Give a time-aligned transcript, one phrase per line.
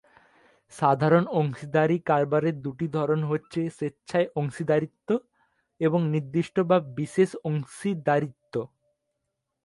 [0.73, 5.09] সাধারণ অংশীদারি কারবারের দুটি ধরন হচ্ছে স্বেচ্ছায় অংশীদারিত্ব
[5.81, 8.53] এবং নির্দিষ্ট বা বিশেষ অংশীদারিত্ব।